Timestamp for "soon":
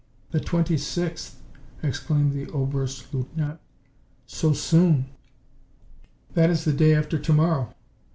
4.51-5.05